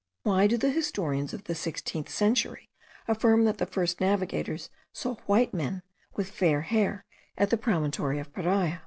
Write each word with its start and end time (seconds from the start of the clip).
Why 0.23 0.47
do 0.47 0.57
the 0.57 0.71
historians 0.71 1.31
of 1.31 1.43
the 1.43 1.53
sixteenth 1.53 2.09
century 2.09 2.71
affirm 3.07 3.45
that 3.45 3.59
the 3.59 3.67
first 3.67 4.01
navigators 4.01 4.71
saw 4.91 5.13
white 5.27 5.53
men 5.53 5.83
with 6.15 6.31
fair 6.31 6.61
hair 6.61 7.05
at 7.37 7.51
the 7.51 7.55
promontory 7.57 8.17
of 8.17 8.33
Paria? 8.33 8.79